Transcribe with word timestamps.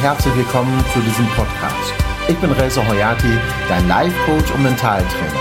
Herzlich 0.00 0.34
willkommen 0.34 0.82
zu 0.94 1.00
diesem 1.00 1.26
Podcast. 1.26 1.92
Ich 2.26 2.36
bin 2.38 2.50
Reza 2.52 2.80
Hoyati, 2.88 3.36
dein 3.68 3.86
Life-Coach 3.86 4.50
und 4.54 4.62
Mentaltrainer. 4.62 5.40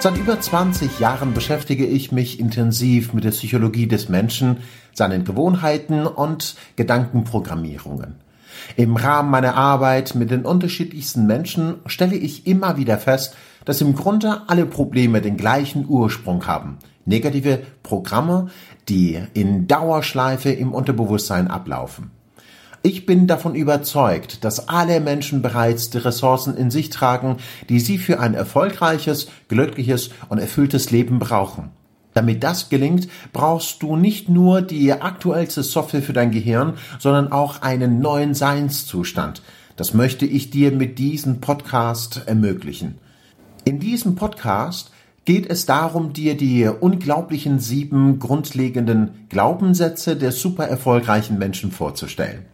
Seit 0.00 0.18
über 0.18 0.38
20 0.38 0.98
Jahren 0.98 1.32
beschäftige 1.32 1.86
ich 1.86 2.12
mich 2.12 2.38
intensiv 2.38 3.14
mit 3.14 3.24
der 3.24 3.30
Psychologie 3.30 3.86
des 3.86 4.10
Menschen, 4.10 4.58
seinen 4.92 5.24
Gewohnheiten 5.24 6.06
und 6.06 6.56
Gedankenprogrammierungen. 6.76 8.16
Im 8.76 8.96
Rahmen 8.96 9.30
meiner 9.30 9.54
Arbeit 9.54 10.14
mit 10.14 10.30
den 10.30 10.44
unterschiedlichsten 10.44 11.26
Menschen 11.26 11.76
stelle 11.86 12.16
ich 12.16 12.46
immer 12.46 12.76
wieder 12.76 12.98
fest, 12.98 13.34
dass 13.64 13.80
im 13.80 13.94
Grunde 13.94 14.42
alle 14.46 14.66
Probleme 14.66 15.22
den 15.22 15.38
gleichen 15.38 15.88
Ursprung 15.88 16.46
haben. 16.46 16.76
Negative 17.06 17.62
Programme, 17.82 18.48
die 18.90 19.22
in 19.32 19.66
Dauerschleife 19.66 20.50
im 20.50 20.74
Unterbewusstsein 20.74 21.48
ablaufen. 21.48 22.10
Ich 22.86 23.04
bin 23.04 23.26
davon 23.26 23.56
überzeugt, 23.56 24.44
dass 24.44 24.68
alle 24.68 25.00
Menschen 25.00 25.42
bereits 25.42 25.90
die 25.90 25.98
Ressourcen 25.98 26.56
in 26.56 26.70
sich 26.70 26.88
tragen, 26.88 27.38
die 27.68 27.80
sie 27.80 27.98
für 27.98 28.20
ein 28.20 28.34
erfolgreiches, 28.34 29.26
glückliches 29.48 30.10
und 30.28 30.38
erfülltes 30.38 30.92
Leben 30.92 31.18
brauchen. 31.18 31.70
Damit 32.14 32.44
das 32.44 32.68
gelingt, 32.68 33.08
brauchst 33.32 33.82
du 33.82 33.96
nicht 33.96 34.28
nur 34.28 34.62
die 34.62 34.92
aktuellste 34.92 35.64
Software 35.64 36.00
für 36.00 36.12
dein 36.12 36.30
Gehirn, 36.30 36.74
sondern 37.00 37.32
auch 37.32 37.60
einen 37.60 37.98
neuen 37.98 38.34
Seinszustand. 38.34 39.42
Das 39.74 39.92
möchte 39.92 40.24
ich 40.24 40.50
dir 40.50 40.70
mit 40.70 41.00
diesem 41.00 41.40
Podcast 41.40 42.22
ermöglichen. 42.26 42.98
In 43.64 43.80
diesem 43.80 44.14
Podcast 44.14 44.92
geht 45.24 45.50
es 45.50 45.66
darum, 45.66 46.12
dir 46.12 46.36
die 46.36 46.68
unglaublichen 46.68 47.58
sieben 47.58 48.20
grundlegenden 48.20 49.26
Glaubenssätze 49.28 50.14
der 50.14 50.30
super 50.30 50.68
erfolgreichen 50.68 51.36
Menschen 51.36 51.72
vorzustellen. 51.72 52.44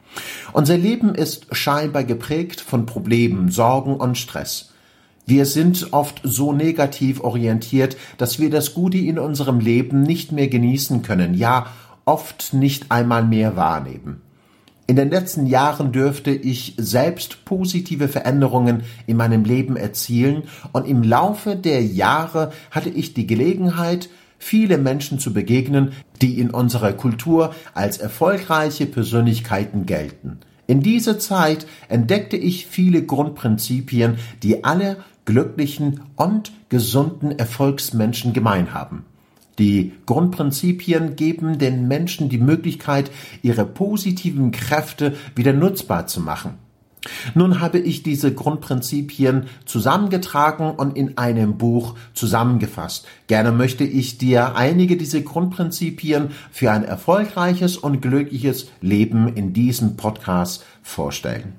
Unser 0.53 0.77
Leben 0.77 1.15
ist 1.15 1.47
scheinbar 1.55 2.05
geprägt 2.05 2.61
von 2.61 2.87
Problemen, 2.87 3.51
Sorgen 3.51 3.97
und 3.97 4.19
Stress. 4.19 4.73
Wir 5.25 5.47
sind 5.47 5.93
oft 5.93 6.21
so 6.25 6.53
negativ 6.53 7.21
orientiert, 7.21 7.97
dass 8.19 8.39
wir 8.39 8.51
das 8.51 8.75
Gute 8.75 8.99
in 8.99 9.19
unserem 9.19 9.61
Leben 9.61 10.03
nicht 10.03 10.33
mehr 10.33 10.49
genießen 10.49 11.03
können, 11.03 11.35
ja 11.35 11.67
oft 12.05 12.53
nicht 12.53 12.91
einmal 12.91 13.25
mehr 13.25 13.57
wahrnehmen. 13.57 14.23
In 14.89 14.97
den 14.97 15.11
letzten 15.11 15.47
Jahren 15.47 15.93
dürfte 15.93 16.33
ich 16.33 16.75
selbst 16.77 17.45
positive 17.45 18.09
Veränderungen 18.09 18.83
in 19.07 19.17
meinem 19.17 19.45
Leben 19.45 19.77
erzielen 19.77 20.43
und 20.73 20.89
im 20.89 21.03
Laufe 21.05 21.55
der 21.55 21.83
Jahre 21.83 22.53
hatte 22.73 22.91
ich 22.91 23.15
die 23.15 23.27
Gelegenheit, 23.27 24.11
viele 24.43 24.77
Menschen 24.77 25.21
zu 25.21 25.33
begegnen, 25.33 25.93
die 26.21 26.41
in 26.41 26.51
unserer 26.51 26.93
Kultur 26.95 27.55
als 27.75 27.99
erfolgreiche 27.99 28.87
Persönlichkeiten 28.87 29.87
gelten. 29.87 30.41
In 30.67 30.83
dieser 30.83 31.21
Zeit 31.21 31.65
entdeckte 31.89 32.37
ich 32.37 32.67
viele 32.67 33.05
Grundprinzipien, 33.05 34.17
die 34.43 34.65
alle 34.65 34.97
glücklichen 35.27 36.01
und 36.17 36.53
gesunden 36.71 37.31
Erfolgsmenschen 37.31 38.33
gemein 38.33 38.75
haben. 38.75 39.05
Die 39.61 39.93
Grundprinzipien 40.07 41.15
geben 41.15 41.59
den 41.59 41.87
Menschen 41.87 42.29
die 42.29 42.39
Möglichkeit, 42.39 43.13
ihre 43.43 43.65
positiven 43.65 44.51
Kräfte 44.51 45.15
wieder 45.37 45.53
nutzbar 45.53 46.09
zu 46.09 46.21
machen. 46.21 46.55
Nun 47.35 47.61
habe 47.61 47.79
ich 47.79 48.03
diese 48.03 48.33
Grundprinzipien 48.33 49.47
zusammengetragen 49.65 50.71
und 50.71 50.97
in 50.97 51.19
einem 51.19 51.59
Buch 51.59 51.97
zusammengefasst. 52.15 53.07
Gerne 53.27 53.51
möchte 53.51 53.85
ich 53.85 54.19
dir 54.19 54.55
einige 54.55 54.97
dieser 54.97 55.21
Grundprinzipien 55.21 56.31
für 56.51 56.71
ein 56.71 56.85
erfolgreiches 56.85 57.77
und 57.77 58.01
glückliches 58.01 58.69
Leben 58.81 59.35
in 59.35 59.53
diesem 59.53 59.97
Podcast 59.97 60.65
vorstellen. 60.83 61.55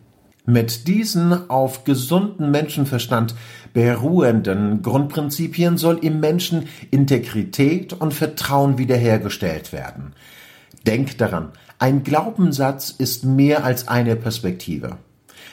Mit 0.45 0.87
diesen 0.87 1.49
auf 1.49 1.85
gesunden 1.85 2.51
Menschenverstand 2.51 3.33
beruhenden 3.73 4.81
Grundprinzipien 4.81 5.77
soll 5.77 5.99
im 5.99 6.19
Menschen 6.19 6.67
Integrität 6.91 7.93
und 7.93 8.13
Vertrauen 8.13 8.77
wiederhergestellt 8.77 9.71
werden. 9.71 10.13
Denk 10.85 11.17
daran, 11.17 11.53
ein 11.79 12.03
Glaubenssatz 12.03 12.91
ist 12.91 13.23
mehr 13.23 13.63
als 13.63 13.87
eine 13.87 14.17
Perspektive. 14.17 14.97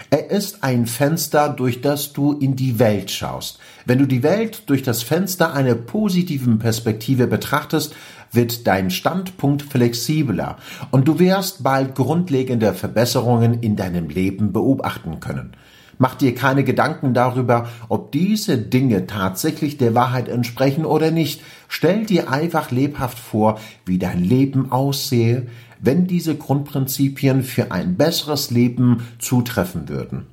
Er 0.08 0.30
ist 0.30 0.64
ein 0.64 0.86
Fenster, 0.86 1.50
durch 1.50 1.82
das 1.82 2.12
du 2.12 2.32
in 2.32 2.56
die 2.56 2.78
Welt 2.78 3.10
schaust. 3.10 3.58
Wenn 3.84 3.98
du 3.98 4.06
die 4.06 4.22
Welt 4.22 4.62
durch 4.66 4.82
das 4.82 5.02
Fenster 5.02 5.52
einer 5.52 5.74
positiven 5.74 6.58
Perspektive 6.58 7.26
betrachtest, 7.26 7.94
wird 8.32 8.66
dein 8.66 8.90
Standpunkt 8.90 9.62
flexibler 9.62 10.56
und 10.90 11.08
du 11.08 11.18
wirst 11.18 11.62
bald 11.62 11.94
grundlegende 11.94 12.72
Verbesserungen 12.72 13.60
in 13.60 13.76
deinem 13.76 14.08
Leben 14.08 14.52
beobachten 14.52 15.20
können. 15.20 15.52
Mach 15.98 16.14
dir 16.14 16.34
keine 16.34 16.64
Gedanken 16.64 17.12
darüber, 17.12 17.68
ob 17.90 18.10
diese 18.10 18.56
Dinge 18.56 19.06
tatsächlich 19.06 19.76
der 19.76 19.94
Wahrheit 19.94 20.30
entsprechen 20.30 20.86
oder 20.86 21.10
nicht. 21.10 21.42
Stell 21.68 22.06
dir 22.06 22.30
einfach 22.30 22.70
lebhaft 22.70 23.18
vor, 23.18 23.60
wie 23.84 23.98
dein 23.98 24.24
Leben 24.24 24.72
aussehe, 24.72 25.48
wenn 25.80 26.06
diese 26.06 26.36
Grundprinzipien 26.36 27.42
für 27.42 27.72
ein 27.72 27.96
besseres 27.96 28.50
Leben 28.50 29.02
zutreffen 29.18 29.88
würden. 29.88 30.26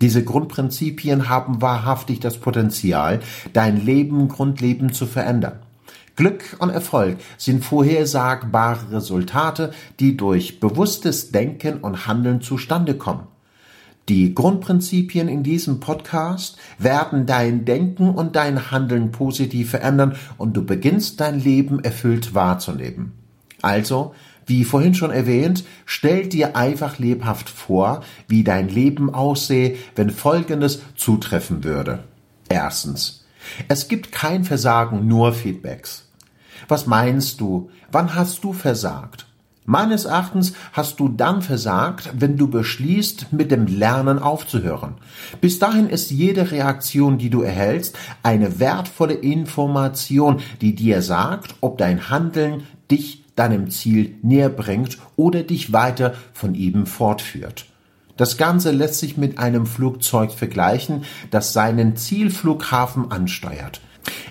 Diese 0.00 0.24
Grundprinzipien 0.24 1.28
haben 1.28 1.62
wahrhaftig 1.62 2.18
das 2.18 2.38
Potenzial, 2.38 3.20
dein 3.52 3.84
Leben 3.84 4.28
grundlegend 4.28 4.94
zu 4.94 5.06
verändern. 5.06 5.60
Glück 6.16 6.56
und 6.58 6.70
Erfolg 6.70 7.18
sind 7.38 7.64
vorhersagbare 7.64 8.92
Resultate, 8.92 9.72
die 10.00 10.16
durch 10.16 10.60
bewusstes 10.60 11.30
Denken 11.30 11.78
und 11.78 12.06
Handeln 12.06 12.40
zustande 12.42 12.94
kommen. 12.94 13.28
Die 14.08 14.34
Grundprinzipien 14.34 15.28
in 15.28 15.44
diesem 15.44 15.78
Podcast 15.78 16.58
werden 16.78 17.24
dein 17.24 17.64
Denken 17.64 18.10
und 18.10 18.34
dein 18.34 18.72
Handeln 18.72 19.12
positiv 19.12 19.70
verändern 19.70 20.16
und 20.36 20.56
du 20.56 20.66
beginnst 20.66 21.20
dein 21.20 21.38
Leben 21.38 21.82
erfüllt 21.82 22.34
wahrzunehmen. 22.34 23.12
Also, 23.62 24.12
wie 24.46 24.64
vorhin 24.64 24.94
schon 24.94 25.10
erwähnt, 25.10 25.64
stell 25.86 26.28
dir 26.28 26.56
einfach 26.56 26.98
lebhaft 26.98 27.48
vor, 27.48 28.02
wie 28.28 28.44
dein 28.44 28.68
Leben 28.68 29.12
aussehe, 29.12 29.76
wenn 29.94 30.10
Folgendes 30.10 30.82
zutreffen 30.94 31.64
würde. 31.64 32.04
Erstens. 32.48 33.24
Es 33.68 33.88
gibt 33.88 34.12
kein 34.12 34.44
Versagen, 34.44 35.06
nur 35.06 35.32
Feedbacks. 35.32 36.08
Was 36.68 36.86
meinst 36.86 37.40
du? 37.40 37.70
Wann 37.90 38.14
hast 38.14 38.44
du 38.44 38.52
versagt? 38.52 39.26
Meines 39.64 40.06
Erachtens 40.06 40.54
hast 40.72 40.98
du 40.98 41.08
dann 41.08 41.40
versagt, 41.40 42.10
wenn 42.18 42.36
du 42.36 42.48
beschließt, 42.48 43.32
mit 43.32 43.52
dem 43.52 43.66
Lernen 43.66 44.18
aufzuhören. 44.18 44.94
Bis 45.40 45.60
dahin 45.60 45.88
ist 45.88 46.10
jede 46.10 46.50
Reaktion, 46.50 47.16
die 47.16 47.30
du 47.30 47.42
erhältst, 47.42 47.96
eine 48.24 48.58
wertvolle 48.58 49.14
Information, 49.14 50.40
die 50.60 50.74
dir 50.74 51.00
sagt, 51.00 51.54
ob 51.60 51.78
dein 51.78 52.10
Handeln 52.10 52.64
dich 52.90 53.21
deinem 53.36 53.70
Ziel 53.70 54.16
näher 54.22 54.48
bringt 54.48 54.98
oder 55.16 55.42
dich 55.42 55.72
weiter 55.72 56.14
von 56.32 56.54
ihm 56.54 56.86
fortführt. 56.86 57.66
Das 58.16 58.36
Ganze 58.36 58.72
lässt 58.72 58.98
sich 58.98 59.16
mit 59.16 59.38
einem 59.38 59.66
Flugzeug 59.66 60.32
vergleichen, 60.32 61.04
das 61.30 61.52
seinen 61.52 61.96
Zielflughafen 61.96 63.10
ansteuert. 63.10 63.80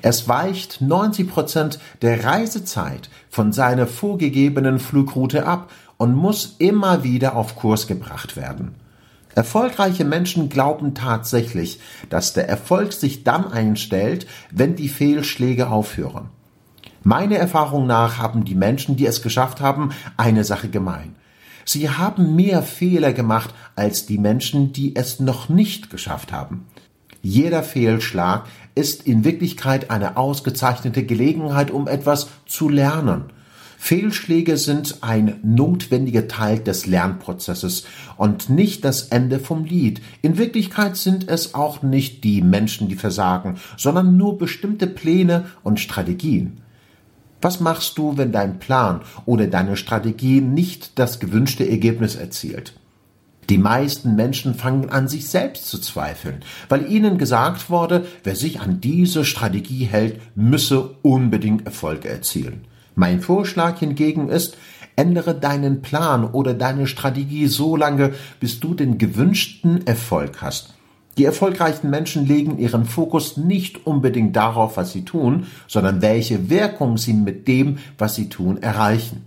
Es 0.01 0.27
weicht 0.27 0.81
90 0.81 1.29
Prozent 1.29 1.79
der 2.01 2.23
Reisezeit 2.23 3.09
von 3.29 3.53
seiner 3.53 3.87
vorgegebenen 3.87 4.79
Flugroute 4.79 5.45
ab 5.45 5.71
und 5.97 6.15
muss 6.15 6.55
immer 6.59 7.03
wieder 7.03 7.35
auf 7.35 7.55
Kurs 7.55 7.87
gebracht 7.87 8.35
werden. 8.35 8.75
Erfolgreiche 9.33 10.03
Menschen 10.03 10.49
glauben 10.49 10.93
tatsächlich, 10.93 11.79
dass 12.09 12.33
der 12.33 12.49
Erfolg 12.49 12.91
sich 12.91 13.23
dann 13.23 13.51
einstellt, 13.51 14.27
wenn 14.51 14.75
die 14.75 14.89
Fehlschläge 14.89 15.69
aufhören. 15.69 16.29
Meiner 17.03 17.37
Erfahrung 17.37 17.87
nach 17.87 18.19
haben 18.19 18.45
die 18.45 18.53
Menschen, 18.53 18.95
die 18.95 19.07
es 19.07 19.23
geschafft 19.23 19.59
haben, 19.59 19.89
eine 20.17 20.43
Sache 20.43 20.69
gemein. 20.69 21.15
Sie 21.65 21.89
haben 21.89 22.35
mehr 22.35 22.61
Fehler 22.61 23.11
gemacht 23.11 23.53
als 23.75 24.05
die 24.05 24.19
Menschen, 24.19 24.71
die 24.71 24.95
es 24.95 25.19
noch 25.19 25.49
nicht 25.49 25.89
geschafft 25.89 26.31
haben. 26.31 26.67
Jeder 27.23 27.63
Fehlschlag 27.63 28.45
ist 28.75 29.07
in 29.07 29.23
Wirklichkeit 29.23 29.89
eine 29.89 30.17
ausgezeichnete 30.17 31.03
Gelegenheit, 31.03 31.71
um 31.71 31.87
etwas 31.87 32.29
zu 32.45 32.69
lernen. 32.69 33.25
Fehlschläge 33.77 34.57
sind 34.57 34.99
ein 35.01 35.39
notwendiger 35.41 36.27
Teil 36.27 36.59
des 36.59 36.85
Lernprozesses 36.85 37.85
und 38.15 38.47
nicht 38.49 38.85
das 38.85 39.07
Ende 39.07 39.39
vom 39.39 39.65
Lied. 39.65 40.01
In 40.21 40.37
Wirklichkeit 40.37 40.97
sind 40.97 41.27
es 41.27 41.55
auch 41.55 41.81
nicht 41.81 42.23
die 42.23 42.43
Menschen, 42.43 42.89
die 42.89 42.95
versagen, 42.95 43.55
sondern 43.77 44.17
nur 44.17 44.37
bestimmte 44.37 44.85
Pläne 44.85 45.45
und 45.63 45.79
Strategien. 45.79 46.61
Was 47.41 47.59
machst 47.59 47.97
du, 47.97 48.17
wenn 48.17 48.31
dein 48.31 48.59
Plan 48.59 49.01
oder 49.25 49.47
deine 49.47 49.75
Strategie 49.75 50.41
nicht 50.41 50.99
das 50.99 51.19
gewünschte 51.19 51.67
Ergebnis 51.67 52.15
erzielt? 52.15 52.73
Die 53.49 53.57
meisten 53.57 54.15
Menschen 54.15 54.53
fangen 54.53 54.89
an, 54.89 55.07
sich 55.07 55.27
selbst 55.27 55.67
zu 55.67 55.79
zweifeln, 55.79 56.43
weil 56.69 56.89
ihnen 56.89 57.17
gesagt 57.17 57.69
wurde, 57.69 58.05
wer 58.23 58.35
sich 58.35 58.61
an 58.61 58.79
diese 58.79 59.25
Strategie 59.25 59.85
hält, 59.85 60.21
müsse 60.35 60.91
unbedingt 61.01 61.65
Erfolge 61.65 62.07
erzielen. 62.07 62.65
Mein 62.95 63.19
Vorschlag 63.21 63.79
hingegen 63.79 64.29
ist, 64.29 64.55
Ändere 64.95 65.33
deinen 65.33 65.81
Plan 65.81 66.25
oder 66.25 66.53
deine 66.53 66.85
Strategie 66.85 67.47
so 67.47 67.75
lange, 67.75 68.13
bis 68.39 68.59
du 68.59 68.73
den 68.73 68.97
gewünschten 68.97 69.87
Erfolg 69.87 70.41
hast. 70.41 70.73
Die 71.21 71.25
erfolgreichen 71.25 71.91
Menschen 71.91 72.25
legen 72.25 72.57
ihren 72.57 72.85
Fokus 72.85 73.37
nicht 73.37 73.85
unbedingt 73.85 74.35
darauf, 74.35 74.75
was 74.75 74.91
sie 74.91 75.05
tun, 75.05 75.45
sondern 75.67 76.01
welche 76.01 76.49
Wirkung 76.49 76.97
sie 76.97 77.13
mit 77.13 77.47
dem, 77.47 77.77
was 77.99 78.15
sie 78.15 78.27
tun, 78.27 78.57
erreichen. 78.57 79.23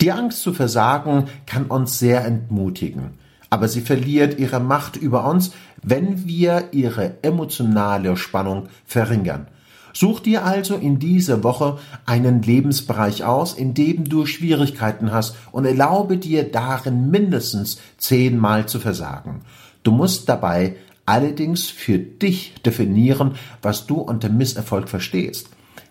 Die 0.00 0.12
Angst 0.12 0.42
zu 0.42 0.52
versagen 0.52 1.24
kann 1.44 1.64
uns 1.64 1.98
sehr 1.98 2.24
entmutigen, 2.24 3.14
aber 3.50 3.66
sie 3.66 3.80
verliert 3.80 4.38
ihre 4.38 4.60
Macht 4.60 4.94
über 4.94 5.28
uns, 5.28 5.50
wenn 5.82 6.24
wir 6.24 6.68
ihre 6.70 7.14
emotionale 7.22 8.16
Spannung 8.16 8.68
verringern. 8.86 9.48
Such 9.92 10.20
dir 10.20 10.44
also 10.44 10.76
in 10.76 11.00
dieser 11.00 11.42
Woche 11.42 11.78
einen 12.06 12.42
Lebensbereich 12.42 13.24
aus, 13.24 13.54
in 13.54 13.74
dem 13.74 14.04
du 14.04 14.24
Schwierigkeiten 14.26 15.10
hast 15.10 15.34
und 15.50 15.64
erlaube 15.64 16.16
dir 16.16 16.48
darin 16.48 17.10
mindestens 17.10 17.80
zehnmal 17.98 18.66
zu 18.66 18.78
versagen. 18.78 19.40
Du 19.82 19.90
musst 19.90 20.28
dabei 20.28 20.76
allerdings 21.06 21.68
für 21.68 21.98
dich 21.98 22.54
definieren, 22.64 23.36
was 23.62 23.86
du 23.86 23.96
unter 23.96 24.28
Misserfolg 24.28 24.88
verstehst. 24.88 25.48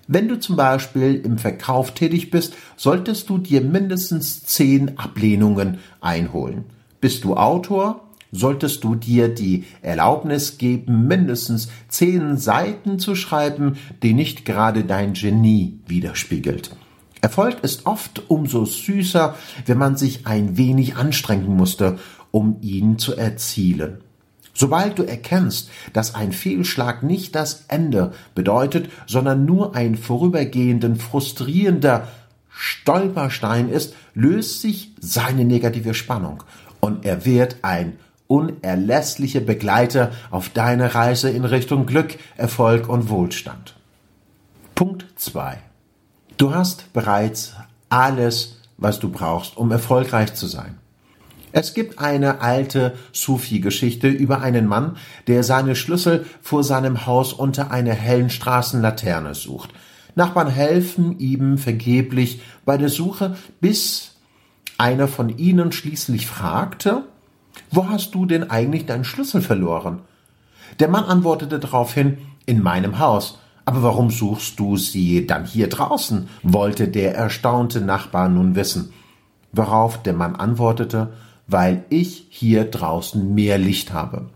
Wenn 0.07 0.27
du 0.27 0.39
zum 0.39 0.57
Beispiel 0.57 1.15
im 1.23 1.37
Verkauf 1.37 1.93
tätig 1.93 2.29
bist, 2.29 2.55
solltest 2.75 3.29
du 3.29 3.37
dir 3.37 3.61
mindestens 3.61 4.43
zehn 4.43 4.97
Ablehnungen 4.97 5.77
einholen. 6.01 6.65
Bist 6.99 7.23
du 7.23 7.35
Autor? 7.35 8.09
Solltest 8.31 8.83
du 8.83 8.95
dir 8.95 9.29
die 9.29 9.63
Erlaubnis 9.81 10.57
geben, 10.57 11.07
mindestens 11.07 11.69
zehn 11.87 12.37
Seiten 12.37 12.97
zu 12.97 13.15
schreiben, 13.15 13.77
die 14.01 14.13
nicht 14.13 14.43
gerade 14.43 14.83
dein 14.83 15.13
Genie 15.13 15.79
widerspiegelt. 15.85 16.75
Erfolg 17.21 17.63
ist 17.63 17.85
oft 17.85 18.29
umso 18.29 18.65
süßer, 18.65 19.35
wenn 19.65 19.77
man 19.77 19.95
sich 19.95 20.25
ein 20.25 20.57
wenig 20.57 20.95
anstrengen 20.95 21.55
musste, 21.55 21.99
um 22.31 22.57
ihn 22.61 22.97
zu 22.97 23.15
erzielen. 23.15 23.99
Sobald 24.63 24.97
du 24.97 25.03
erkennst, 25.03 25.69
dass 25.91 26.15
ein 26.15 26.31
Fehlschlag 26.31 27.03
nicht 27.03 27.35
das 27.35 27.65
Ende 27.67 28.13
bedeutet, 28.33 28.89
sondern 29.07 29.43
nur 29.43 29.75
ein 29.75 29.97
vorübergehenden, 29.97 30.95
frustrierender 30.95 32.07
Stolperstein 32.47 33.67
ist, 33.67 33.93
löst 34.13 34.61
sich 34.61 34.93
seine 35.01 35.43
negative 35.43 35.93
Spannung 35.93 36.43
und 36.79 37.03
er 37.03 37.25
wird 37.25 37.57
ein 37.61 37.97
unerlässlicher 38.27 39.41
Begleiter 39.41 40.11
auf 40.31 40.47
deiner 40.47 40.95
Reise 40.95 41.29
in 41.29 41.43
Richtung 41.43 41.85
Glück, 41.85 42.17
Erfolg 42.37 42.87
und 42.87 43.09
Wohlstand. 43.09 43.75
Punkt 44.75 45.07
2. 45.17 45.57
Du 46.37 46.55
hast 46.55 46.93
bereits 46.93 47.51
alles, 47.89 48.61
was 48.77 49.01
du 49.01 49.11
brauchst, 49.11 49.57
um 49.57 49.69
erfolgreich 49.71 50.35
zu 50.35 50.47
sein. 50.47 50.77
Es 51.53 51.75
gibt 51.75 51.99
eine 51.99 52.41
alte 52.41 52.95
Sufi-Geschichte 53.13 54.07
über 54.07 54.41
einen 54.41 54.67
Mann, 54.67 54.97
der 55.27 55.43
seine 55.43 55.75
Schlüssel 55.75 56.25
vor 56.41 56.63
seinem 56.63 57.05
Haus 57.05 57.31
unter 57.31 57.71
einer 57.71 57.93
hellen 57.93 58.31
Straßenlaterne 58.31 59.35
sucht. 59.35 59.69
Nachbarn 60.15 60.47
helfen 60.47 61.19
ihm 61.19 61.57
vergeblich 61.57 62.41
bei 62.65 62.77
der 62.77 62.89
Suche, 62.89 63.37
bis 63.61 64.15
einer 64.79 65.07
von 65.07 65.37
ihnen 65.37 65.71
schließlich 65.71 66.25
fragte, 66.27 67.03
wo 67.69 67.87
hast 67.87 68.15
du 68.15 68.25
denn 68.25 68.49
eigentlich 68.49 68.87
deinen 68.87 69.05
Schlüssel 69.05 69.41
verloren? 69.41 70.01
Der 70.79 70.87
Mann 70.87 71.05
antwortete 71.05 71.59
daraufhin, 71.59 72.17
in 72.45 72.61
meinem 72.61 72.99
Haus. 72.99 73.39
Aber 73.65 73.83
warum 73.83 74.09
suchst 74.09 74.59
du 74.59 74.75
sie 74.75 75.25
dann 75.25 75.45
hier 75.45 75.69
draußen? 75.69 76.27
wollte 76.41 76.87
der 76.87 77.15
erstaunte 77.15 77.79
Nachbar 77.79 78.27
nun 78.27 78.55
wissen. 78.55 78.91
Worauf 79.51 80.01
der 80.01 80.13
Mann 80.13 80.35
antwortete, 80.35 81.13
weil 81.47 81.83
ich 81.89 82.27
hier 82.29 82.65
draußen 82.65 83.33
mehr 83.33 83.57
Licht 83.57 83.93
habe. 83.93 84.29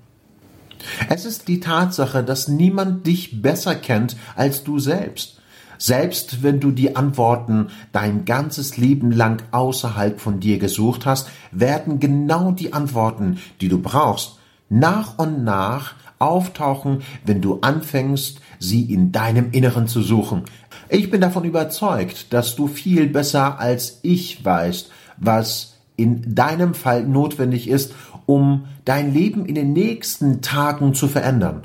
Es 1.10 1.26
ist 1.26 1.48
die 1.48 1.60
Tatsache, 1.60 2.24
dass 2.24 2.48
niemand 2.48 3.08
dich 3.08 3.42
besser 3.42 3.76
kennt 3.76 4.16
als 4.36 4.64
du 4.64 4.80
selbst. 4.80 5.38
Selbst 5.80 6.42
wenn 6.42 6.60
du 6.60 6.72
die 6.72 6.96
Antworten 6.96 7.68
dein 7.92 8.26
ganzes 8.26 8.78
Leben 8.78 9.12
lang 9.12 9.44
außerhalb 9.52 10.20
von 10.20 10.40
dir 10.40 10.58
gesucht 10.58 11.06
hast, 11.06 11.30
werden 11.52 12.00
genau 12.00 12.52
die 12.52 12.74
Antworten, 12.74 13.40
die 13.62 13.70
du 13.70 13.80
brauchst, 13.80 14.38
nach 14.70 15.20
und 15.20 15.44
nach 15.44 15.96
auftauchen, 16.20 17.04
wenn 17.26 17.42
du 17.42 17.60
anfängst, 17.62 18.42
sie 18.60 18.92
in 18.92 19.12
deinem 19.12 19.52
Inneren 19.52 19.88
zu 19.88 20.02
suchen. 20.02 20.44
Ich 20.90 21.12
bin 21.12 21.22
davon 21.22 21.44
überzeugt, 21.44 22.34
dass 22.34 22.56
du 22.56 22.68
viel 22.68 23.08
besser 23.08 23.60
als 23.60 24.00
ich 24.02 24.44
weißt, 24.44 24.90
was 25.18 25.77
in 25.98 26.36
deinem 26.36 26.74
Fall 26.74 27.04
notwendig 27.04 27.68
ist, 27.68 27.94
um 28.26 28.68
dein 28.86 29.14
Leben 29.14 29.46
in 29.46 29.56
den 29.56 29.74
nächsten 29.74 30.42
Tagen 30.42 30.94
zu 30.94 31.08
verändern. 31.08 31.64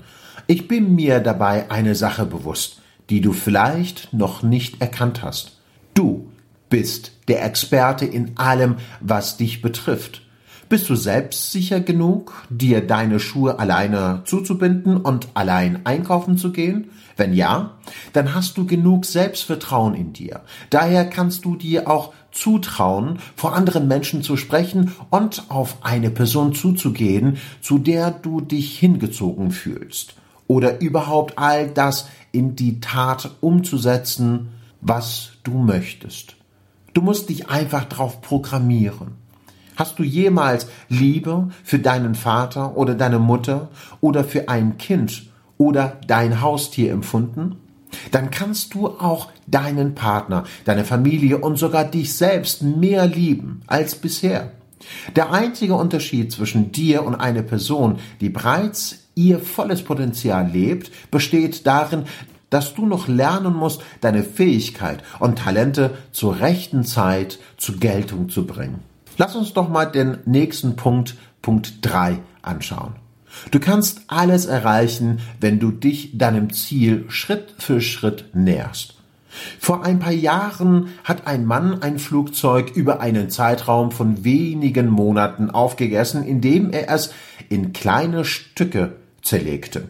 Ich 0.49 0.67
bin 0.67 0.97
mir 0.97 1.21
dabei 1.21 1.71
eine 1.71 1.95
Sache 1.95 2.27
bewusst, 2.27 2.83
die 3.11 3.21
du 3.21 3.33
vielleicht 3.33 4.13
noch 4.13 4.43
nicht 4.43 4.81
erkannt 4.81 5.23
hast. 5.23 5.61
Du 5.95 6.29
bist 6.69 7.13
der 7.29 7.45
Experte 7.45 8.07
in 8.07 8.37
allem, 8.37 8.77
was 9.01 9.37
dich 9.37 9.63
betrifft. 9.63 10.22
Bist 10.73 10.89
du 10.89 10.97
selbstsicher 10.97 11.81
genug, 11.81 12.33
dir 12.49 12.81
deine 12.81 13.21
Schuhe 13.21 13.59
alleine 13.59 14.23
zuzubinden 14.25 14.97
und 14.97 15.29
allein 15.35 15.85
einkaufen 15.85 16.39
zu 16.39 16.51
gehen? 16.51 16.89
Wenn 17.15 17.35
ja, 17.35 17.73
dann 18.15 18.35
hast 18.35 18.57
du 18.57 18.65
genug 18.65 19.05
Selbstvertrauen 19.05 19.95
in 19.95 20.15
dir. 20.15 20.41
Daher 20.71 21.05
kannst 21.05 21.45
du 21.45 21.57
dir 21.57 21.91
auch 21.91 22.15
zutrauen, 22.31 23.19
vor 23.37 23.55
anderen 23.55 23.87
Menschen 23.87 24.23
zu 24.23 24.39
sprechen 24.39 24.93
und 25.11 25.45
auf 25.51 25.77
eine 25.83 26.09
Person 26.09 26.55
zuzugehen, 26.55 27.37
zu 27.61 27.77
der 27.77 28.11
du 28.11 28.41
dich 28.41 28.79
hingezogen 28.79 29.51
fühlst. 29.51 30.15
Oder 30.47 30.81
überhaupt 30.81 31.37
all 31.37 31.69
das 31.69 32.09
in 32.33 32.57
die 32.57 32.81
Tat 32.81 33.31
umzusetzen, 33.43 34.49
was 34.81 35.33
du 35.43 35.59
möchtest. 35.59 36.37
Du 36.95 37.03
musst 37.03 37.29
dich 37.29 37.51
einfach 37.51 37.85
drauf 37.85 38.23
programmieren. 38.23 39.21
Hast 39.77 39.99
du 39.99 40.03
jemals 40.03 40.67
Liebe 40.89 41.49
für 41.65 41.79
deinen 41.79 42.15
Vater 42.15 42.77
oder 42.77 42.95
deine 42.95 43.19
Mutter 43.19 43.69
oder 44.01 44.25
für 44.25 44.49
ein 44.49 44.77
Kind 44.79 45.25
oder 45.59 45.99
dein 46.07 46.41
Haustier 46.41 46.93
empfunden? 46.93 47.57
Dann 48.11 48.31
kannst 48.31 48.75
du 48.75 48.89
auch 48.89 49.31
deinen 49.47 49.95
Partner, 49.95 50.45
deine 50.65 50.85
Familie 50.85 51.39
und 51.39 51.57
sogar 51.57 51.85
dich 51.85 52.15
selbst 52.15 52.63
mehr 52.63 53.07
lieben 53.07 53.63
als 53.67 53.95
bisher. 53.95 54.53
Der 55.15 55.33
einzige 55.33 55.75
Unterschied 55.75 56.33
zwischen 56.33 56.73
dir 56.73 57.05
und 57.05 57.15
einer 57.15 57.43
Person, 57.43 57.99
die 58.21 58.29
bereits 58.29 58.99
ihr 59.15 59.39
volles 59.39 59.83
Potenzial 59.83 60.51
lebt, 60.51 60.91
besteht 61.11 61.67
darin, 61.67 62.05
dass 62.51 62.75
du 62.75 62.87
noch 62.87 63.09
lernen 63.09 63.55
musst, 63.55 63.83
deine 64.01 64.23
Fähigkeit 64.23 65.03
und 65.21 65.39
Talente 65.39 65.97
zur 66.13 66.41
rechten 66.41 66.85
Zeit 66.85 67.39
zur 67.57 67.77
Geltung 67.77 68.29
zu 68.29 68.47
bringen. 68.47 68.92
Lass 69.19 69.37
uns 69.37 69.53
doch 69.53 69.69
mal 69.69 69.87
den 69.87 70.19
nächsten 70.25 70.77
Punkt, 70.77 71.17
Punkt 71.43 71.75
3, 71.83 72.19
anschauen. 72.43 72.95
Du 73.51 73.61
kannst 73.61 74.03
alles 74.09 74.47
erreichen, 74.47 75.21
wenn 75.41 75.59
du 75.59 75.71
dich 75.71 76.19
deinem 76.19 76.53
Ziel 76.53 77.07
Schritt 77.09 77.55
für 77.59 77.81
Schritt 77.81 78.35
näherst. 78.35 78.97
Vor 79.59 79.85
ein 79.85 79.99
paar 79.99 80.13
Jahren 80.13 80.89
hat 81.05 81.27
ein 81.27 81.47
Mann 81.47 81.83
ein 81.83 81.99
Flugzeug 81.99 82.73
über 82.75 83.01
einen 83.01 83.31
Zeitraum 83.31 83.91
von 83.91 84.25
wenigen 84.25 84.89
Monaten 84.89 85.51
aufgegessen, 85.51 86.25
indem 86.25 86.71
er 86.71 86.91
es 86.91 87.15
in 87.49 87.73
kleine 87.73 88.27
Stücke 88.27 88.97
zerlegte. 89.23 89.89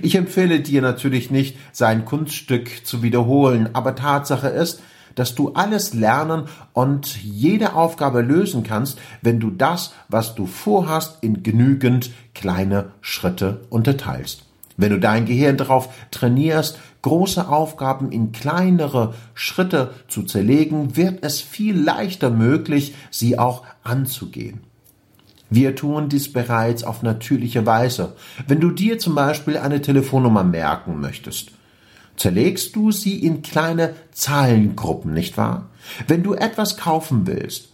Ich 0.00 0.14
empfehle 0.14 0.60
dir 0.60 0.80
natürlich 0.80 1.30
nicht, 1.30 1.56
sein 1.72 2.04
Kunststück 2.04 2.86
zu 2.86 3.02
wiederholen, 3.02 3.70
aber 3.72 3.96
Tatsache 3.96 4.48
ist, 4.48 4.80
dass 5.14 5.34
du 5.34 5.52
alles 5.52 5.94
lernen 5.94 6.44
und 6.72 7.22
jede 7.22 7.74
Aufgabe 7.74 8.20
lösen 8.20 8.62
kannst, 8.62 8.98
wenn 9.22 9.40
du 9.40 9.50
das, 9.50 9.94
was 10.08 10.34
du 10.34 10.46
vorhast, 10.46 11.18
in 11.22 11.42
genügend 11.42 12.10
kleine 12.34 12.92
Schritte 13.00 13.62
unterteilst. 13.70 14.44
Wenn 14.76 14.90
du 14.90 14.98
dein 14.98 15.24
Gehirn 15.24 15.56
darauf 15.56 15.88
trainierst, 16.10 16.78
große 17.02 17.48
Aufgaben 17.48 18.10
in 18.10 18.32
kleinere 18.32 19.14
Schritte 19.34 19.90
zu 20.08 20.22
zerlegen, 20.22 20.96
wird 20.96 21.22
es 21.22 21.40
viel 21.40 21.78
leichter 21.78 22.30
möglich, 22.30 22.94
sie 23.10 23.38
auch 23.38 23.62
anzugehen. 23.84 24.60
Wir 25.50 25.76
tun 25.76 26.08
dies 26.08 26.32
bereits 26.32 26.82
auf 26.82 27.02
natürliche 27.02 27.66
Weise. 27.66 28.14
Wenn 28.48 28.60
du 28.60 28.70
dir 28.70 28.98
zum 28.98 29.14
Beispiel 29.14 29.58
eine 29.58 29.80
Telefonnummer 29.82 30.42
merken 30.42 30.98
möchtest, 31.00 31.52
zerlegst 32.16 32.74
du 32.76 32.92
sie 32.92 33.18
in 33.24 33.42
kleine 33.42 33.94
Zahlengruppen, 34.12 35.12
nicht 35.12 35.36
wahr? 35.36 35.70
Wenn 36.06 36.22
du 36.22 36.34
etwas 36.34 36.76
kaufen 36.76 37.26
willst, 37.26 37.68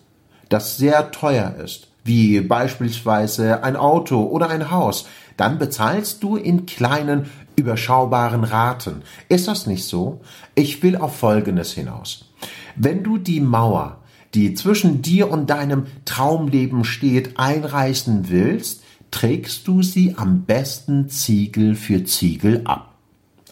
das 0.48 0.76
sehr 0.76 1.10
teuer 1.10 1.54
ist, 1.62 1.88
wie 2.04 2.40
beispielsweise 2.40 3.62
ein 3.62 3.76
Auto 3.76 4.22
oder 4.22 4.48
ein 4.48 4.70
Haus, 4.70 5.06
dann 5.36 5.58
bezahlst 5.58 6.22
du 6.22 6.36
in 6.36 6.66
kleinen, 6.66 7.30
überschaubaren 7.56 8.44
Raten. 8.44 9.02
Ist 9.28 9.48
das 9.48 9.66
nicht 9.66 9.84
so? 9.84 10.20
Ich 10.54 10.82
will 10.82 10.96
auf 10.96 11.16
Folgendes 11.16 11.72
hinaus. 11.72 12.26
Wenn 12.74 13.02
du 13.02 13.18
die 13.18 13.40
Mauer 13.40 14.00
die 14.34 14.54
zwischen 14.54 15.02
dir 15.02 15.30
und 15.30 15.50
deinem 15.50 15.86
Traumleben 16.04 16.84
steht, 16.84 17.38
einreißen 17.38 18.28
willst, 18.28 18.82
trägst 19.10 19.66
du 19.66 19.82
sie 19.82 20.14
am 20.16 20.42
besten 20.42 21.08
Ziegel 21.08 21.74
für 21.74 22.04
Ziegel 22.04 22.62
ab. 22.64 22.89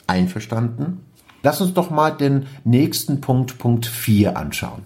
Einverstanden? 0.08 1.00
Lass 1.42 1.60
uns 1.60 1.74
doch 1.74 1.90
mal 1.90 2.10
den 2.10 2.46
nächsten 2.64 3.20
Punkt, 3.20 3.58
Punkt 3.58 3.86
4 3.86 4.36
anschauen. 4.36 4.82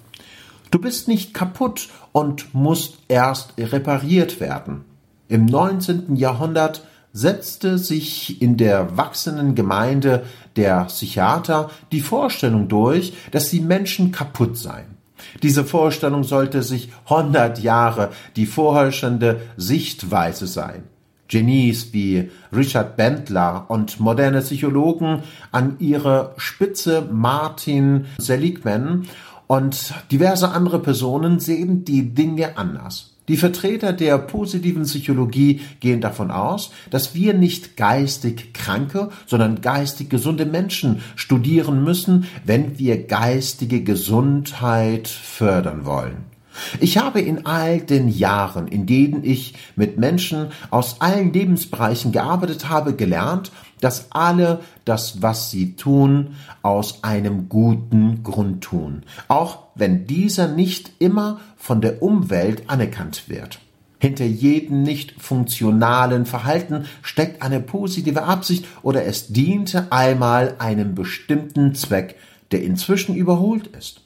Du 0.71 0.79
bist 0.79 1.09
nicht 1.09 1.35
kaputt 1.35 1.89
und 2.13 2.55
musst 2.55 2.99
erst 3.09 3.55
repariert 3.59 4.41
werden. 4.41 4.85
Im 5.29 5.47
19. 5.47 6.17
Jahrhundert 6.17 6.87
setzte 7.13 7.79
sich 7.79 8.41
in 8.41 8.57
der 8.57 8.97
wachsenden 8.97 9.55
Gemeinde 9.55 10.25
der 10.57 10.85
Psychiater 10.85 11.71
die 11.91 12.01
Vorstellung 12.01 12.69
durch, 12.69 13.13
dass 13.31 13.51
die 13.51 13.61
Menschen 13.61 14.13
kaputt 14.13 14.57
seien. 14.57 14.97
Diese 15.43 15.65
Vorstellung 15.65 16.25
sollte 16.25 16.63
sich 16.63 16.91
100 17.05 17.61
Jahre 17.61 18.11
die 18.37 18.47
vorherrschende 18.47 19.41
Sichtweise 19.57 20.47
sein. 20.47 20.85
Genies 21.33 21.95
wie 21.95 22.29
Richard 22.55 22.99
Bentler 22.99 23.65
und 23.69 23.99
moderne 23.99 24.43
Psychologen 24.43 25.23
an 25.51 25.77
ihre 25.79 26.35
Spitze 26.37 27.09
Martin 27.11 28.05
Seligman 28.19 29.07
und 29.47 29.95
diverse 30.11 30.51
andere 30.51 30.79
Personen 30.79 31.41
sehen 31.41 31.87
die 31.87 32.15
Dinge 32.15 32.59
anders. 32.59 33.15
Die 33.29 33.39
Vertreter 33.39 33.95
der 33.95 34.19
positiven 34.19 34.83
Psychologie 34.83 35.63
gehen 35.81 36.03
davon 36.03 36.31
aus, 36.31 36.71
dass 36.91 37.15
wir 37.15 37.33
nicht 37.33 37.79
geistig 37.79 38.53
kranke, 38.53 39.09
sondern 39.27 39.63
geistig 39.63 40.11
gesunde 40.11 40.45
Menschen 40.45 41.01
studieren 41.17 41.83
müssen, 41.83 42.27
wenn 42.45 42.79
wir 42.79 43.07
geistige 43.07 43.83
Gesundheit 43.83 45.09
fördern 45.09 45.87
wollen. 45.87 46.33
Ich 46.81 46.99
habe 46.99 47.21
in 47.21 47.47
all 47.47 47.81
den 47.81 48.09
Jahren, 48.09 48.69
in 48.69 48.87
denen 48.87 49.25
ich 49.25 49.55
mit 49.77 49.99
Menschen 49.99 50.49
aus 50.71 51.01
allen 51.01 51.33
Lebensbereichen 51.33 52.13
gearbeitet 52.13 52.69
habe, 52.69 52.95
gelernt, 52.95 53.53
dass 53.81 54.13
alle 54.13 54.61
das, 54.85 55.23
was 55.23 55.51
sie 55.51 55.75
tun, 55.75 56.37
aus 56.63 57.03
einem 57.03 57.49
guten 57.49 58.23
Grund 58.23 58.63
tun, 58.63 59.03
auch 59.29 59.59
wenn 59.75 60.07
dieser 60.07 60.49
nicht 60.49 60.93
immer 60.99 61.41
von 61.57 61.81
der 61.81 62.03
Umwelt 62.03 62.65
anerkannt 62.69 63.29
wird. 63.29 63.59
Hinter 63.99 64.25
jedem 64.25 64.83
nicht 64.83 65.21
funktionalen 65.21 66.27
Verhalten 66.27 66.87
steckt 67.03 67.41
eine 67.41 67.61
positive 67.61 68.25
Absicht 68.25 68.67
oder 68.83 69.05
es 69.05 69.29
diente 69.29 69.93
einmal 69.93 70.57
einem 70.59 70.97
bestimmten 70.97 71.75
Zweck, 71.77 72.17
der 72.51 72.65
inzwischen 72.65 73.15
überholt 73.15 73.69
ist. 73.69 74.02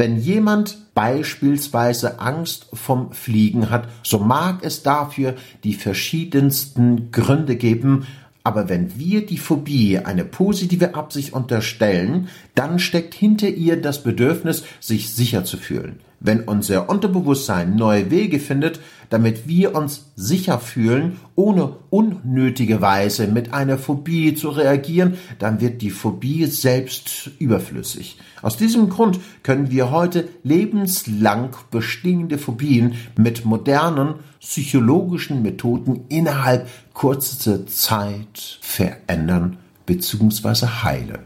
Wenn 0.00 0.16
jemand 0.16 0.94
beispielsweise 0.94 2.20
Angst 2.20 2.68
vom 2.72 3.12
Fliegen 3.12 3.68
hat, 3.68 3.86
so 4.02 4.18
mag 4.18 4.64
es 4.64 4.82
dafür 4.82 5.34
die 5.62 5.74
verschiedensten 5.74 7.10
Gründe 7.10 7.56
geben, 7.56 8.06
aber 8.42 8.68
wenn 8.68 8.98
wir 8.98 9.26
die 9.26 9.38
Phobie 9.38 9.98
eine 9.98 10.24
positive 10.24 10.94
Absicht 10.94 11.32
unterstellen, 11.32 12.28
dann 12.54 12.78
steckt 12.78 13.14
hinter 13.14 13.48
ihr 13.48 13.80
das 13.80 14.02
Bedürfnis, 14.02 14.64
sich 14.80 15.12
sicher 15.12 15.44
zu 15.44 15.56
fühlen. 15.56 16.00
Wenn 16.22 16.40
unser 16.42 16.90
Unterbewusstsein 16.90 17.76
neue 17.76 18.10
Wege 18.10 18.40
findet, 18.40 18.80
damit 19.08 19.48
wir 19.48 19.74
uns 19.74 20.12
sicher 20.16 20.58
fühlen, 20.58 21.18
ohne 21.34 21.76
unnötige 21.88 22.82
Weise 22.82 23.26
mit 23.26 23.54
einer 23.54 23.78
Phobie 23.78 24.34
zu 24.34 24.50
reagieren, 24.50 25.14
dann 25.38 25.62
wird 25.62 25.80
die 25.80 25.90
Phobie 25.90 26.44
selbst 26.44 27.30
überflüssig. 27.38 28.18
Aus 28.42 28.58
diesem 28.58 28.90
Grund 28.90 29.18
können 29.42 29.70
wir 29.70 29.90
heute 29.90 30.28
lebenslang 30.42 31.56
bestehende 31.70 32.36
Phobien 32.36 32.94
mit 33.16 33.46
modernen 33.46 34.16
psychologischen 34.40 35.42
Methoden 35.42 36.04
innerhalb 36.08 36.68
kurzer 37.00 37.66
Zeit 37.66 38.58
verändern 38.60 39.56
bzw. 39.86 40.66
heilen. 40.84 41.20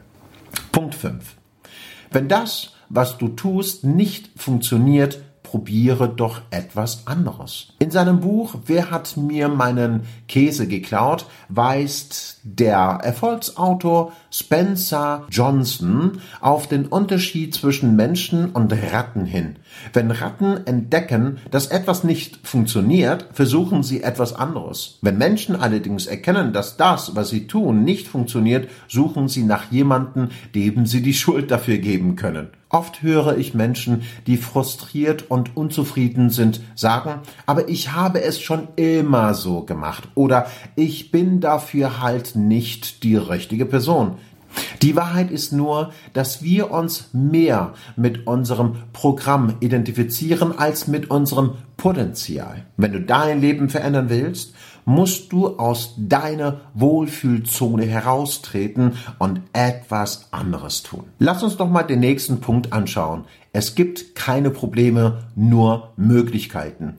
Punkt 0.70 0.94
5. 0.94 1.34
Wenn 2.12 2.28
das, 2.28 2.74
was 2.88 3.18
du 3.18 3.26
tust, 3.26 3.82
nicht 3.82 4.30
funktioniert, 4.36 5.20
probiere 5.54 6.08
doch 6.08 6.40
etwas 6.50 7.06
anderes. 7.06 7.68
In 7.78 7.92
seinem 7.92 8.18
Buch 8.18 8.56
Wer 8.66 8.90
hat 8.90 9.16
mir 9.16 9.46
meinen 9.46 10.00
Käse 10.26 10.66
geklaut, 10.66 11.26
weist 11.48 12.40
der 12.42 12.98
Erfolgsautor 13.04 14.12
Spencer 14.32 15.24
Johnson 15.30 16.18
auf 16.40 16.66
den 16.66 16.86
Unterschied 16.86 17.54
zwischen 17.54 17.94
Menschen 17.94 18.50
und 18.50 18.72
Ratten 18.92 19.26
hin. 19.26 19.54
Wenn 19.92 20.10
Ratten 20.10 20.66
entdecken, 20.66 21.38
dass 21.52 21.68
etwas 21.68 22.02
nicht 22.02 22.44
funktioniert, 22.44 23.28
versuchen 23.32 23.84
sie 23.84 24.02
etwas 24.02 24.34
anderes. 24.34 24.98
Wenn 25.02 25.18
Menschen 25.18 25.54
allerdings 25.54 26.06
erkennen, 26.06 26.52
dass 26.52 26.76
das, 26.76 27.14
was 27.14 27.28
sie 27.28 27.46
tun, 27.46 27.84
nicht 27.84 28.08
funktioniert, 28.08 28.68
suchen 28.88 29.28
sie 29.28 29.44
nach 29.44 29.70
jemanden, 29.70 30.30
dem 30.52 30.84
sie 30.86 31.00
die 31.00 31.14
Schuld 31.14 31.52
dafür 31.52 31.78
geben 31.78 32.16
können. 32.16 32.48
Oft 32.74 33.02
höre 33.02 33.38
ich 33.38 33.54
Menschen, 33.54 34.02
die 34.26 34.36
frustriert 34.36 35.30
und 35.30 35.56
unzufrieden 35.56 36.30
sind, 36.30 36.60
sagen, 36.74 37.20
aber 37.46 37.68
ich 37.68 37.92
habe 37.92 38.20
es 38.20 38.40
schon 38.40 38.66
immer 38.74 39.34
so 39.34 39.60
gemacht 39.60 40.08
oder 40.16 40.48
ich 40.74 41.12
bin 41.12 41.38
dafür 41.38 42.00
halt 42.02 42.34
nicht 42.34 43.04
die 43.04 43.14
richtige 43.14 43.64
Person. 43.64 44.16
Die 44.82 44.96
Wahrheit 44.96 45.30
ist 45.30 45.52
nur, 45.52 45.92
dass 46.14 46.42
wir 46.42 46.72
uns 46.72 47.10
mehr 47.12 47.74
mit 47.94 48.26
unserem 48.26 48.74
Programm 48.92 49.54
identifizieren 49.60 50.58
als 50.58 50.88
mit 50.88 51.12
unserem 51.12 51.52
Potenzial. 51.76 52.64
Wenn 52.76 52.92
du 52.92 53.00
dein 53.00 53.40
Leben 53.40 53.68
verändern 53.68 54.08
willst, 54.08 54.52
musst 54.84 55.32
du 55.32 55.58
aus 55.58 55.94
deiner 55.96 56.60
Wohlfühlzone 56.74 57.84
heraustreten 57.84 58.98
und 59.18 59.40
etwas 59.52 60.28
anderes 60.30 60.82
tun. 60.82 61.04
Lass 61.18 61.42
uns 61.42 61.56
doch 61.56 61.68
mal 61.68 61.82
den 61.82 62.00
nächsten 62.00 62.40
Punkt 62.40 62.72
anschauen. 62.72 63.24
Es 63.52 63.74
gibt 63.74 64.14
keine 64.14 64.50
Probleme, 64.50 65.24
nur 65.34 65.92
Möglichkeiten. 65.96 66.98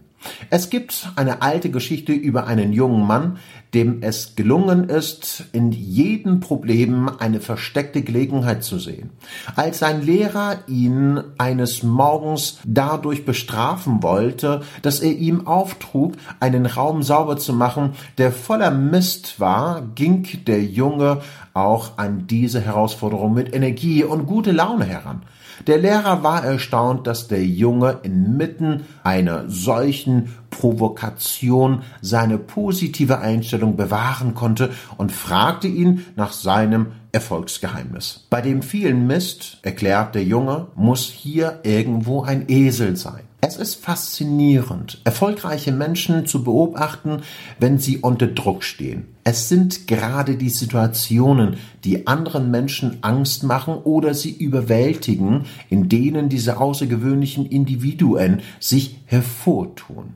Es 0.50 0.70
gibt 0.70 1.10
eine 1.15 1.41
alte 1.41 1.70
Geschichte 1.70 2.13
über 2.13 2.48
einen 2.48 2.74
jungen 2.74 3.05
Mann, 3.05 3.38
dem 3.74 4.01
es 4.01 4.36
gelungen 4.36 4.86
ist, 4.86 5.44
in 5.51 5.72
jedem 5.72 6.39
Problem 6.39 7.10
eine 7.20 7.41
versteckte 7.41 8.01
Gelegenheit 8.01 8.63
zu 8.63 8.79
sehen. 8.79 9.10
Als 9.55 9.79
sein 9.79 10.01
Lehrer 10.01 10.60
ihn 10.67 11.22
eines 11.38 11.84
Morgens 11.84 12.60
dadurch 12.65 13.25
bestrafen 13.25 14.01
wollte, 14.01 14.62
dass 14.82 15.01
er 15.01 15.12
ihm 15.12 15.46
auftrug, 15.46 16.13
einen 16.39 16.65
Raum 16.65 17.03
sauber 17.03 17.38
zu 17.38 17.51
machen, 17.53 17.96
der 18.17 18.32
voller 18.32 18.72
Mist 18.72 19.39
war, 19.39 19.82
ging 19.96 20.25
der 20.48 20.63
Junge 20.63 21.22
auch 21.53 21.98
an 21.98 22.27
diese 22.27 22.62
Herausforderung 22.62 23.34
mit 23.34 23.53
Energie 23.53 24.03
und 24.03 24.25
gute 24.25 24.51
Laune 24.51 24.86
heran. 24.86 25.22
Der 25.68 25.78
Lehrer 25.78 26.24
war 26.24 26.44
erstaunt, 26.44 27.08
dass 27.08 27.28
der 27.28 27.46
Junge 27.46 28.00
inmitten 28.04 28.86
einer 29.04 29.50
solchen 29.50 30.36
Provokation 30.50 31.84
seine 32.02 32.38
positive 32.38 33.20
Einstellung 33.20 33.76
bewahren 33.76 34.36
konnte 34.36 34.72
und 34.98 35.12
fragte 35.12 35.68
ihn 35.68 36.06
nach 36.16 36.32
seinem 36.32 36.88
Erfolgsgeheimnis. 37.12 38.28
Bei 38.30 38.42
dem 38.42 38.62
vielen 38.62 39.08
Mist, 39.08 39.60
erklärt 39.62 40.16
der 40.16 40.24
Junge, 40.24 40.68
muss 40.76 41.06
hier 41.06 41.60
irgendwo 41.64 42.24
ein 42.24 42.46
Esel 42.48 42.96
sein. 42.96 43.24
Es 43.48 43.58
ist 43.58 43.75
faszinierend, 43.75 45.02
erfolgreiche 45.04 45.72
Menschen 45.72 46.25
zu 46.25 46.44
beobachten, 46.44 47.22
wenn 47.60 47.78
sie 47.78 48.00
unter 48.00 48.25
Druck 48.25 48.64
stehen. 48.64 49.06
Es 49.24 49.50
sind 49.50 49.86
gerade 49.86 50.36
die 50.36 50.50
Situationen, 50.50 51.58
die 51.84 52.08
anderen 52.08 52.50
Menschen 52.50 52.98
Angst 53.02 53.44
machen 53.44 53.75
oder 53.75 54.16
sie 54.16 54.32
überwältigen, 54.32 55.46
in 55.70 55.90
denen 55.90 56.28
diese 56.28 56.58
außergewöhnlichen 56.58 57.46
Individuen 57.46 58.42
sich 58.60 58.98
hervortun. 59.06 60.16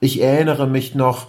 Ich 0.00 0.22
erinnere 0.22 0.66
mich 0.66 0.94
noch 0.94 1.26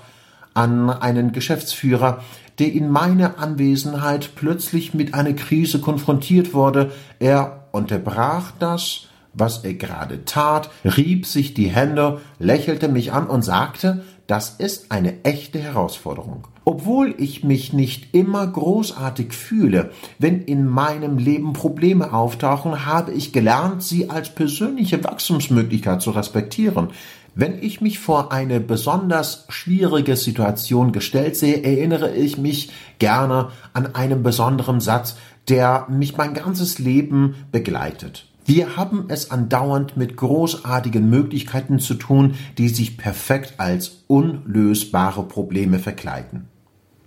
an 0.54 0.90
einen 0.90 1.34
Geschäftsführer, 1.34 2.24
der 2.60 2.72
in 2.72 2.90
meiner 2.90 3.40
Anwesenheit 3.40 4.36
plötzlich 4.36 4.94
mit 4.94 5.14
einer 5.14 5.34
Krise 5.34 5.82
konfrontiert 5.82 6.54
wurde. 6.54 6.94
Er 7.20 7.68
unterbrach 7.74 8.54
das, 8.58 9.08
was 9.34 9.64
er 9.64 9.74
gerade 9.74 10.26
tat, 10.26 10.70
rieb 10.84 11.26
sich 11.26 11.54
die 11.54 11.68
Hände, 11.70 12.22
lächelte 12.40 12.88
mich 12.88 13.14
an 13.14 13.28
und 13.28 13.44
sagte, 13.44 14.04
das 14.28 14.52
ist 14.52 14.92
eine 14.92 15.24
echte 15.24 15.60
Herausforderung. 15.60 16.48
Obwohl 16.64 17.16
ich 17.18 17.44
mich 17.44 17.74
nicht 17.74 18.14
immer 18.14 18.46
großartig 18.46 19.34
fühle, 19.34 19.92
wenn 20.20 20.42
in 20.42 20.68
meinem 20.68 21.18
Leben 21.18 21.54
Probleme 21.54 22.14
auftauchen, 22.14 22.86
habe 22.86 23.12
ich 23.12 23.34
gelernt, 23.34 23.84
sie 23.84 24.10
als 24.10 24.30
persönliche 24.30 25.04
Wachstumsmöglichkeit 25.04 26.02
zu 26.02 26.12
respektieren. 26.12 26.90
Wenn 27.34 27.62
ich 27.62 27.82
mich 27.82 28.00
vor 28.00 28.32
eine 28.32 28.60
besonders 28.60 29.46
schwierige 29.50 30.16
Situation 30.16 30.92
gestellt 30.92 31.36
sehe, 31.36 31.64
erinnere 31.64 32.14
ich 32.14 32.38
mich 32.38 32.72
gerne 33.00 33.50
an 33.74 33.96
einen 33.96 34.22
besonderen 34.22 34.82
Satz, 34.82 35.18
der 35.50 35.88
mich 35.90 36.16
mein 36.18 36.34
ganzes 36.34 36.78
Leben 36.78 37.36
begleitet. 37.52 38.31
Wir 38.46 38.76
haben 38.76 39.06
es 39.10 39.30
andauernd 39.32 39.98
mit 39.98 40.18
großartigen 40.18 41.10
Möglichkeiten 41.10 41.80
zu 41.80 41.94
tun, 41.94 42.36
die 42.58 42.70
sich 42.70 42.98
perfekt 42.98 43.56
als 43.58 44.04
unlösbare 44.08 45.24
Probleme 45.24 45.80
verkleiden. 45.80 46.48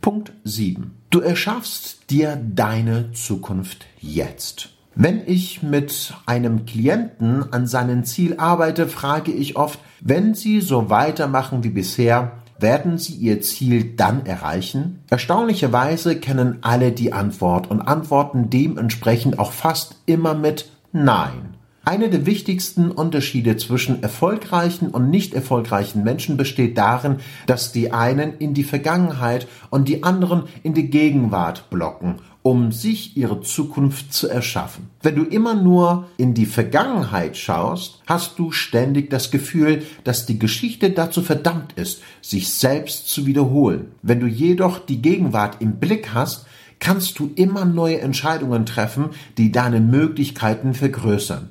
Punkt 0.01 0.33
7. 0.45 0.93
Du 1.11 1.21
erschaffst 1.21 2.11
dir 2.11 2.37
deine 2.37 3.13
Zukunft 3.13 3.87
jetzt. 4.01 4.71
Wenn 4.95 5.23
ich 5.27 5.63
mit 5.63 6.15
einem 6.25 6.67
Klienten 6.67 7.53
an 7.53 7.67
seinem 7.67 8.05
Ziel 8.05 8.37
arbeite, 8.39 8.87
frage 8.87 9.33
ich 9.33 9.57
oft, 9.57 9.81
wenn 10.01 10.35
Sie 10.35 10.61
so 10.61 10.89
weitermachen 10.89 11.65
wie 11.65 11.71
bisher, 11.71 12.33
werden 12.61 12.99
Sie 12.99 13.15
Ihr 13.15 13.41
Ziel 13.41 13.97
dann 13.97 14.25
erreichen? 14.25 15.01
Erstaunlicherweise 15.11 16.17
kennen 16.17 16.59
alle 16.61 16.93
die 16.93 17.13
Antwort 17.13 17.71
und 17.71 17.81
antworten 17.81 18.51
dementsprechend 18.51 19.41
auch 19.41 19.53
fast 19.53 19.97
immer 20.07 20.35
mit 20.35 20.71
Nein. 20.97 21.57
Einer 21.85 22.07
der 22.07 22.25
wichtigsten 22.25 22.93
Unterschiede 22.93 23.57
zwischen 23.57 24.05
erfolgreichen 24.05 24.91
und 24.91 25.11
nicht 25.11 25.35
erfolgreichen 25.35 26.05
Menschen 26.05 26.37
besteht 26.37 26.79
darin, 26.79 27.17
dass 27.47 27.73
die 27.73 27.91
einen 27.91 28.39
in 28.39 28.55
die 28.55 28.63
Vergangenheit 28.63 29.49
und 29.71 29.89
die 29.89 30.05
anderen 30.05 30.45
in 30.63 30.73
die 30.73 30.91
Gegenwart 30.91 31.69
blocken, 31.69 32.21
um 32.43 32.71
sich 32.71 33.17
ihre 33.17 33.41
Zukunft 33.41 34.15
zu 34.15 34.29
erschaffen. 34.29 34.89
Wenn 35.03 35.17
du 35.17 35.25
immer 35.25 35.55
nur 35.55 36.07
in 36.17 36.33
die 36.33 36.47
Vergangenheit 36.47 37.37
schaust, 37.37 38.01
hast 38.07 38.39
du 38.39 38.53
ständig 38.53 39.11
das 39.11 39.33
Gefühl, 39.33 39.83
dass 40.05 40.27
die 40.27 40.39
Geschichte 40.39 40.91
dazu 40.91 41.23
verdammt 41.23 41.73
ist, 41.73 42.03
sich 42.23 42.51
selbst 42.51 43.09
zu 43.09 43.27
wiederholen. 43.27 43.87
Wenn 44.03 44.21
du 44.21 44.29
jedoch 44.29 44.79
die 44.79 45.03
Gegenwart 45.03 45.57
im 45.59 45.81
Blick 45.81 46.15
hast, 46.15 46.47
kannst 46.81 47.19
du 47.19 47.31
immer 47.35 47.65
neue 47.65 48.01
Entscheidungen 48.01 48.67
treffen, 48.67 49.11
die 49.39 49.53
deine 49.53 49.81
Möglichkeiten 49.81 50.75
vergrößern. 50.75 51.51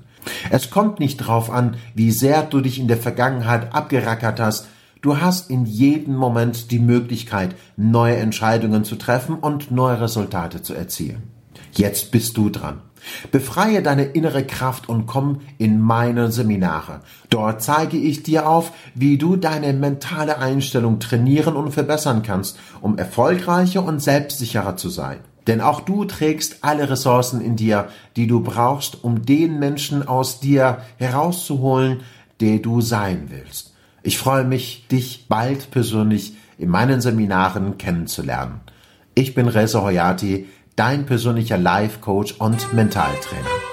Es 0.50 0.70
kommt 0.70 1.00
nicht 1.00 1.18
drauf 1.18 1.50
an, 1.50 1.76
wie 1.96 2.12
sehr 2.12 2.44
du 2.44 2.62
dich 2.62 2.80
in 2.80 2.88
der 2.88 2.98
Vergangenheit 2.98 3.74
abgerackert 3.74 4.40
hast. 4.40 4.68
Du 5.02 5.20
hast 5.20 5.50
in 5.50 5.66
jedem 5.66 6.16
Moment 6.16 6.72
die 6.72 6.80
Möglichkeit, 6.80 7.56
neue 7.76 8.16
Entscheidungen 8.16 8.86
zu 8.86 8.96
treffen 8.96 9.36
und 9.36 9.70
neue 9.70 10.00
Resultate 10.00 10.62
zu 10.62 10.74
erzielen. 10.74 11.24
Jetzt 11.74 12.12
bist 12.12 12.38
du 12.38 12.50
dran. 12.50 12.82
Befreie 13.32 13.82
deine 13.82 14.04
innere 14.04 14.46
Kraft 14.46 14.90
und 14.90 15.06
komm 15.06 15.42
in 15.58 15.80
meine 15.80 16.32
Seminare. 16.32 17.02
Dort 17.30 17.62
zeige 17.62 17.98
ich 17.98 18.24
dir 18.24 18.48
auf, 18.48 18.72
wie 18.96 19.18
du 19.18 19.36
deine 19.36 19.74
mentale 19.74 20.38
Einstellung 20.38 21.00
trainieren 21.00 21.56
und 21.56 21.72
verbessern 21.72 22.24
kannst, 22.24 22.58
um 22.82 22.98
erfolgreicher 22.98 23.84
und 23.84 24.02
selbstsicherer 24.02 24.78
zu 24.78 24.90
sein. 24.90 25.20
Denn 25.48 25.62
auch 25.62 25.82
du 25.82 26.06
trägst 26.06 26.58
alle 26.62 26.90
Ressourcen 26.90 27.42
in 27.42 27.56
dir, 27.56 27.90
die 28.16 28.28
du 28.28 28.42
brauchst, 28.42 29.04
um 29.04 29.26
den 29.26 29.60
Menschen 29.60 30.08
aus 30.08 30.40
dir 30.40 30.80
herauszuholen, 30.98 32.02
der 32.40 32.60
du 32.60 32.82
sein 32.82 33.26
willst. 33.30 33.74
Ich 34.04 34.18
freue 34.18 34.46
mich, 34.46 34.88
dich 34.90 35.28
bald 35.28 35.72
persönlich 35.72 36.36
in 36.58 36.70
meinen 36.70 37.02
Seminaren 37.02 37.78
kennenzulernen. 37.78 38.62
Ich 39.16 39.36
bin 39.36 39.48
Reza 39.48 39.82
Hoyati, 39.82 40.48
dein 40.76 41.06
persönlicher 41.06 41.58
Life 41.58 42.00
Coach 42.00 42.36
und 42.40 42.74
Mentaltrainer. 42.74 43.73